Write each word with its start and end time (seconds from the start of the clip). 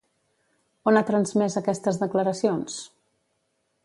On 0.91 0.97
ha 1.01 1.03
transmès 1.09 1.57
aquestes 1.61 2.01
declaracions? 2.05 2.79